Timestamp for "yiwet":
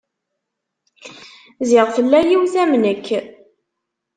2.27-2.55